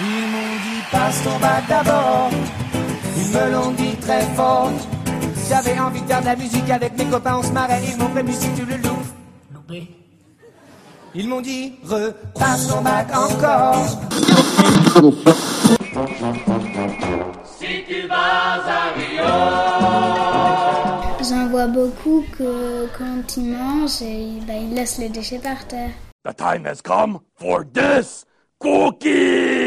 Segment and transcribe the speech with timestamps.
[0.00, 2.30] Ils m'ont dit passe ton bac d'abord.
[3.16, 4.70] Ils me l'ont dit très fort.
[5.48, 7.80] J'avais envie de faire de la musique avec mes copains, on se marrait.
[7.84, 9.08] Ils m'ont prévenu si tu le loupes.
[9.52, 9.88] Loupé.
[11.14, 13.86] Ils m'ont dit repasse ton bac encore.
[17.58, 19.24] Si tu vas à Rio.
[21.28, 25.90] J'en vois beaucoup que quand ils mangent, et, bah, ils laissent les déchets par terre.
[26.24, 28.24] The time has come for this
[28.60, 29.57] cookie!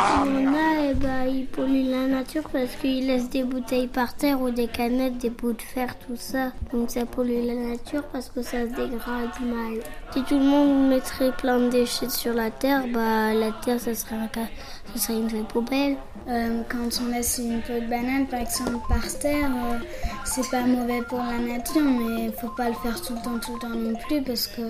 [0.00, 4.40] Il a, eh ben, ils polluent la nature parce qu'ils laissent des bouteilles par terre
[4.40, 6.52] ou des canettes, des bouts de fer, tout ça.
[6.72, 9.80] Donc ça pollue la nature parce que ça se dégrade mal.
[10.12, 13.92] Si tout le monde mettrait plein de déchets sur la terre, bah la terre, ça
[13.94, 14.28] serait, un
[14.94, 15.96] ça serait une vraie poubelle.
[16.28, 19.78] Euh, quand on laisse une peau de banane, par exemple, par terre, euh,
[20.24, 23.54] c'est pas mauvais pour la nature, mais faut pas le faire tout le temps, tout
[23.54, 24.62] le temps non plus, parce que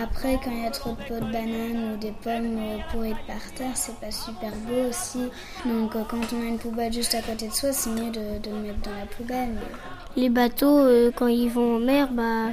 [0.00, 2.58] après, quand il y a trop de peaux de banane ou des pommes
[2.90, 5.30] pourries par terre, c'est pas super beau aussi.
[5.64, 8.20] Donc, euh, quand on a une poubelle juste à côté de soi, c'est mieux de,
[8.50, 9.54] mettre dans la poubelle.
[10.16, 12.50] Les bateaux, euh, quand ils vont en mer, bah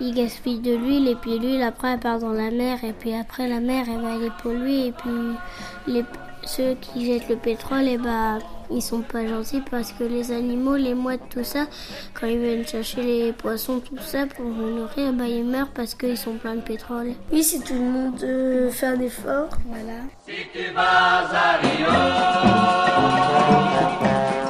[0.00, 3.14] ils gaspillent de l'huile et puis l'huile après elle part dans la mer et puis
[3.14, 6.02] après la mer elle va les polluer et puis
[6.42, 8.38] ceux qui jettent le pétrole et bah
[8.70, 11.66] ils sont pas gentils parce que les animaux, les mouettes, tout ça,
[12.14, 15.94] quand ils viennent chercher les poissons, tout ça pour les nourrir, bah ils meurent parce
[15.94, 17.12] qu'ils sont pleins de pétrole.
[17.32, 19.48] Oui, si tout le monde euh, fait un effort.
[19.66, 20.00] Voilà.
[20.26, 21.86] Si tu vas à Rio.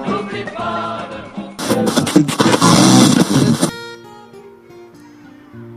[0.07, 1.17] N'oublie pas de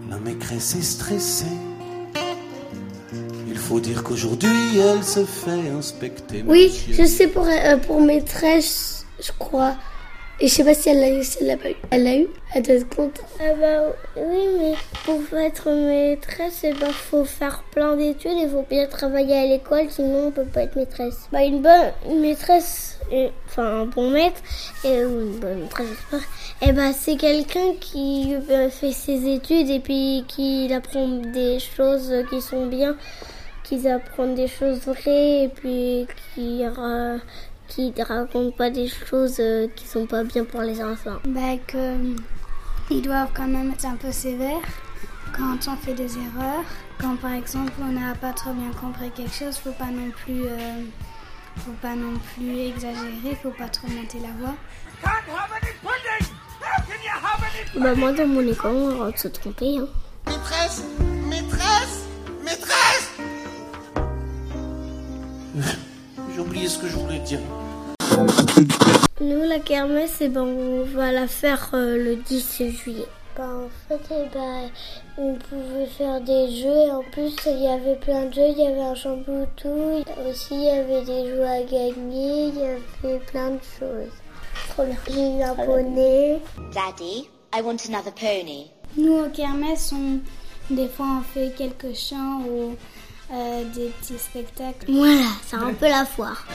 [0.09, 1.72] La maîtresse est stressée.
[3.73, 6.43] Faut dire qu'aujourd'hui elle se fait inspecter.
[6.45, 9.73] Oui, je sais pour, euh, pour maîtresse, je crois.
[10.39, 11.75] Et je sais pas si elle l'a eu, si elle l'a pas eu.
[11.89, 12.27] Elle l'a eu?
[12.53, 13.25] Elle doit être contente.
[13.39, 14.73] Ah bah oui, mais
[15.05, 19.87] pour être maîtresse, il bah, faut faire plein d'études et faut bien travailler à l'école,
[19.89, 21.27] sinon on peut pas être maîtresse.
[21.31, 24.39] Bah une bonne une maîtresse, et- enfin un bon maître,
[24.83, 26.29] et, ou une bonne maîtresse, j'espère,
[26.61, 32.13] et bah c'est quelqu'un qui euh, fait ses études et puis qui apprend des choses
[32.29, 32.95] qui sont bien
[33.63, 37.17] qu'ils apprennent des choses vraies et puis qui ra-
[37.67, 41.17] qui ne racontent pas des choses euh, qui sont pas bien pour les enfants.
[41.27, 42.15] Bah, que, euh,
[42.91, 44.59] ils doivent quand même être un peu sévères
[45.35, 46.63] quand on fait des erreurs.
[46.99, 50.43] Quand par exemple on n'a pas trop bien compris quelque chose, faut pas non plus,
[50.45, 50.83] euh,
[51.57, 54.55] faut pas non plus exagérer, faut pas trop monter la voix.
[57.75, 59.77] Bah moi dans mon école on a le droit de se tromper.
[59.79, 59.87] Hein.
[66.33, 67.39] J'ai oublié ce que je voulais dire.
[69.21, 73.07] Nous la kermesse eh ben, on va la faire euh, le 10 juillet.
[73.35, 74.69] Bah, en fait, eh ben,
[75.17, 78.59] on pouvait faire des jeux et en plus il y avait plein de jeux, il
[78.59, 83.19] y avait un chamboutou, aussi il y avait des jeux à gagner, il y avait
[83.19, 84.11] plein de choses.
[84.69, 84.97] Trop bien.
[85.07, 86.39] J'ai eu un poney.
[86.73, 88.71] Daddy, I want another pony.
[88.97, 90.19] Nous au kermesse, on,
[90.73, 92.75] des fois on fait quelques chants ou
[93.33, 94.91] euh, des petits spectacles.
[94.91, 96.45] Voilà, c'est un peu la foire.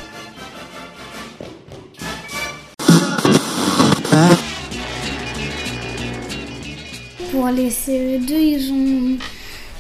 [7.33, 9.19] Pour les CE2, ils ont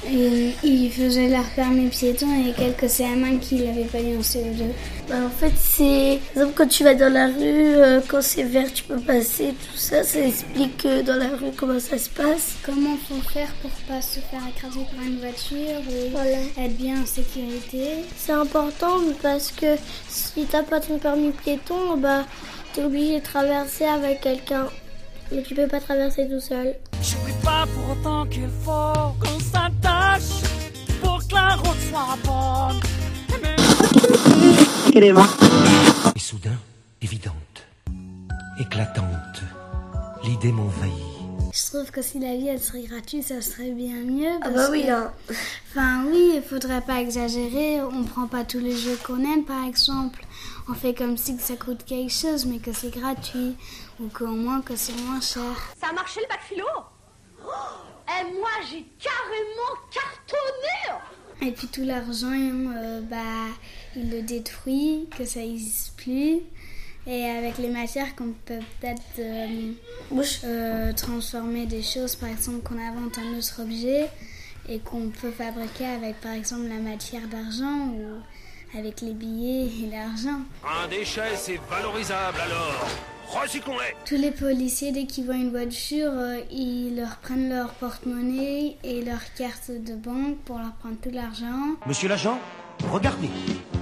[0.06, 4.64] et ils faisaient leur permis piéton et quelques CM1 qui l'avaient pas eu en CE2.
[5.09, 6.20] Bah, en fait, c'est.
[6.34, 7.34] Par exemple, quand tu vas dans la rue,
[7.76, 11.50] euh, quand c'est vert, tu peux passer, tout ça, ça explique euh, dans la rue
[11.56, 12.56] comment ça se passe.
[12.64, 15.59] Comment faut faire pour pas se faire écraser par une voiture
[15.91, 16.38] et Voilà.
[16.65, 18.04] être bien en sécurité?
[18.16, 19.76] C'est important parce que
[20.09, 22.25] si t'as pas ton permis piéton, bah,
[22.72, 24.66] t'es obligé de traverser avec quelqu'un.
[25.32, 26.75] Mais tu peux pas traverser tout seul.
[27.58, 30.42] Pas pour autant qu'il faut qu'on s'attache
[31.02, 32.80] pour que la route soit bonne.
[36.14, 36.58] Et soudain,
[37.02, 37.34] évidente,
[38.60, 39.42] éclatante,
[40.22, 40.92] l'idée m'envahit.
[41.52, 44.38] Je trouve que si la vie elle serait gratuite, ça serait bien mieux.
[44.42, 45.10] Ah bah oui, que- hein.
[45.70, 47.80] Enfin oui, il faudrait pas exagérer.
[47.83, 50.24] On prend pas tous les jeux qu'on aime, par exemple.
[50.68, 53.56] On fait comme si que ça coûte quelque chose, mais que c'est gratuit.
[54.00, 55.56] Ou qu'au moins que c'est moins cher.
[55.80, 56.65] Ça a marché le bac philo?
[58.09, 61.03] Et moi j'ai carrément cartonné
[61.42, 63.16] Et puis tout l'argent, euh, bah,
[63.97, 66.41] il le détruit, que ça n'existe plus.
[67.06, 69.72] Et avec les matières qu'on peut peut-être euh,
[70.45, 74.09] euh, transformer des choses, par exemple qu'on invente un autre objet
[74.68, 79.91] et qu'on peut fabriquer avec par exemple la matière d'argent ou avec les billets et
[79.91, 80.41] l'argent.
[80.66, 83.17] Un déchet, c'est valorisable alors.
[83.30, 83.95] Recyclons-les.
[84.07, 89.04] Tous les policiers, dès qu'ils voient une voiture, euh, ils leur prennent leur porte-monnaie et
[89.04, 91.77] leur carte de banque pour leur prendre tout l'argent.
[91.86, 92.39] Monsieur l'agent,
[92.91, 93.28] regardez,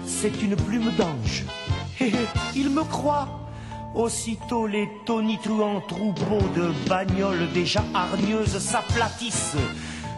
[0.04, 1.44] c'est une plume d'ange.
[2.00, 2.12] Hé, hé,
[2.56, 3.28] il me croit.
[3.94, 9.56] Aussitôt les tonitruants troupeaux de bagnoles déjà hargneuses s'aplatissent.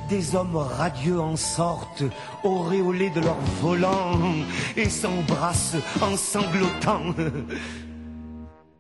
[0.09, 2.03] Des hommes radieux en sortent,
[2.43, 4.19] auréolés de leur volant,
[4.75, 7.15] et s'embrassent en sanglotant.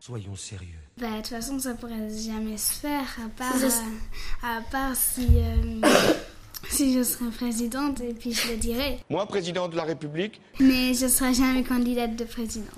[0.00, 0.68] Soyons sérieux.
[1.00, 5.26] Bah, de toute façon, ça pourrait jamais se faire, à part, euh, à part si,
[5.36, 5.80] euh,
[6.70, 8.98] si je serais présidente, et puis je le dirais.
[9.10, 10.40] Moi, président de la République.
[10.60, 12.68] Mais je serai jamais candidate de présidente.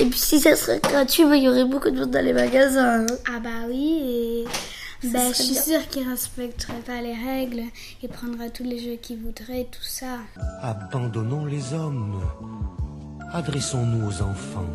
[0.00, 2.32] Et puis si ça serait gratuit, bah, il y aurait beaucoup de monde dans les
[2.32, 3.02] magasins.
[3.02, 3.06] hein.
[3.28, 4.44] Ah bah oui,
[5.04, 5.62] et bah, je suis bien.
[5.62, 7.62] sûre qu'il respecterait pas les règles
[8.02, 10.18] et prendrait tous les jeux qu'il voudrait, tout ça.
[10.62, 12.22] Abandonnons les hommes.
[13.32, 14.66] Adressons-nous aux enfants.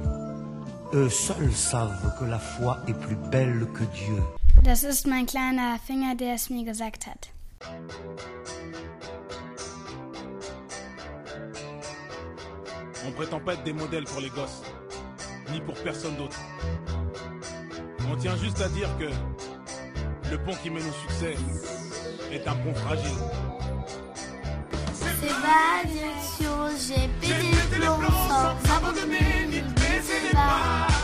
[0.94, 4.24] Eux seuls savent que la foi est plus belle que Dieu.
[4.64, 7.30] Das ist mein kleiner Finger, der es mir gesagt hat.
[13.06, 14.62] On prétend pas être des modèles pour les gosses,
[15.52, 16.38] ni pour personne d'autre.
[18.10, 19.10] On tient juste à dire que
[20.32, 21.36] le pont qui mène au succès
[22.32, 23.18] est un pont fragile.
[24.94, 25.88] C'est pas
[26.88, 27.08] j'ai
[30.08, 30.32] Bye.
[30.32, 30.97] Pie.